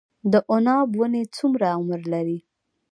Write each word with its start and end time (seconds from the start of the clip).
د 0.31 0.33
عناب 0.51 0.89
ونې 0.99 1.23
څومره 1.37 1.67
عمر 1.77 2.01
لري؟ 2.13 2.39